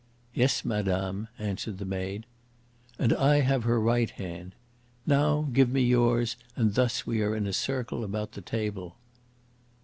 [0.33, 2.25] "Yes, madame," answered the maid.
[2.97, 4.55] "And I have her right hand.
[5.05, 8.95] Now give me yours, and thus we are in a circle about the table."